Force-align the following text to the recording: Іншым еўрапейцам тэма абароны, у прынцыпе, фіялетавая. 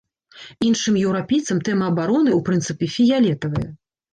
Іншым 0.67 0.95
еўрапейцам 1.01 1.61
тэма 1.67 1.91
абароны, 1.93 2.35
у 2.39 2.41
прынцыпе, 2.49 2.85
фіялетавая. 2.99 3.69